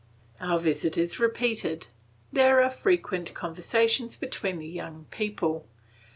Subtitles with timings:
[0.39, 1.85] Our visit is repeated.
[2.33, 5.67] There are frequent conversations between the young people.